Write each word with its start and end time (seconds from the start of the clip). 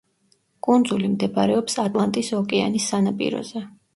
კუნძული 0.67 1.09
მდებარეობს 1.11 1.77
ატლანტის 1.85 2.33
ოკეანის 2.39 2.91
სანაპიროზე. 2.95 3.63